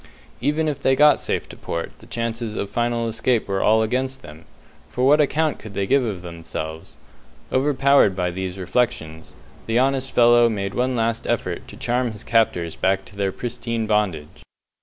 Even 0.41 0.67
if 0.67 0.79
they 0.79 0.95
got 0.95 1.19
safe 1.19 1.47
to 1.49 1.55
port, 1.55 1.99
the 1.99 2.07
chances 2.07 2.55
of 2.55 2.71
final 2.71 3.07
escape 3.07 3.47
were 3.47 3.61
all 3.61 3.83
against 3.83 4.23
them, 4.23 4.45
for 4.89 5.05
what 5.05 5.21
account 5.21 5.59
could 5.59 5.75
they 5.75 5.85
give 5.85 6.03
of 6.03 6.23
themselves? 6.23 6.97
Overpowered 7.51 8.15
by 8.15 8.31
these 8.31 8.57
reflections, 8.57 9.35
the 9.67 9.77
honest 9.77 10.11
fellow 10.11 10.49
made 10.49 10.73
one 10.73 10.95
last 10.95 11.27
effort 11.27 11.67
to 11.67 11.77
charm 11.77 12.13
his 12.13 12.23
captors 12.23 12.75
back 12.75 13.05
to 13.05 13.15
their 13.15 13.31
pristine 13.31 13.85
bondage. 13.85 14.41